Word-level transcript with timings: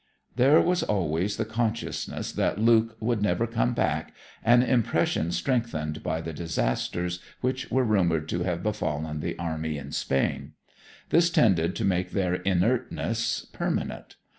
There 0.35 0.59
was 0.59 0.81
always 0.81 1.37
the 1.37 1.45
consciousness 1.45 2.31
that 2.31 2.57
Luke 2.59 2.97
would 2.99 3.21
never 3.21 3.45
come 3.45 3.75
back, 3.75 4.15
an 4.43 4.63
impression 4.63 5.31
strengthened 5.31 6.01
by 6.01 6.21
the 6.21 6.33
disasters 6.33 7.19
which 7.41 7.69
were 7.69 7.83
rumoured 7.83 8.27
to 8.29 8.41
have 8.41 8.63
befallen 8.63 9.19
the 9.19 9.37
army 9.37 9.77
in 9.77 9.91
Spain. 9.91 10.53
This 11.09 11.29
tended 11.29 11.75
to 11.75 11.85
make 11.85 12.13
their 12.13 12.33
inertness 12.33 13.45
permanent. 13.53 14.15